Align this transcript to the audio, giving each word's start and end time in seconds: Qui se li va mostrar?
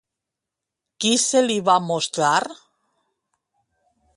Qui 1.03 1.11
se 1.23 1.41
li 1.45 1.57
va 1.67 1.75
mostrar? 1.91 2.33